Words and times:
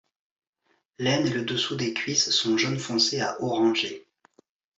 L'aine 0.97 1.27
et 1.27 1.31
le 1.31 1.43
dessous 1.43 1.75
des 1.75 1.93
cuisses 1.93 2.31
sont 2.31 2.57
jaune 2.57 2.79
foncé 2.79 3.19
à 3.21 3.39
orangé. 3.39 4.07